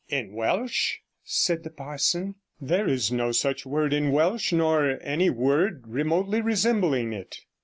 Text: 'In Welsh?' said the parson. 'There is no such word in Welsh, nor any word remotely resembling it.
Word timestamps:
'In 0.09 0.33
Welsh?' 0.33 0.97
said 1.23 1.63
the 1.63 1.69
parson. 1.69 2.33
'There 2.59 2.87
is 2.89 3.11
no 3.11 3.31
such 3.31 3.67
word 3.67 3.93
in 3.93 4.11
Welsh, 4.11 4.51
nor 4.51 4.97
any 5.03 5.29
word 5.29 5.83
remotely 5.85 6.41
resembling 6.41 7.13
it. 7.13 7.37